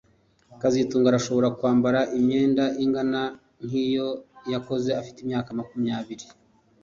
[0.61, 3.21] kazitunga arashobora kwambara imyenda ingana
[3.65, 4.09] nkiyo
[4.51, 6.25] yakoze afite imyaka makumyabiri